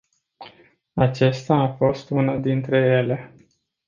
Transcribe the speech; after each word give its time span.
Aceasta 0.93 1.53
a 1.55 1.73
fost 1.73 2.09
una 2.09 2.37
dintre 2.37 2.77
ele. 2.77 3.33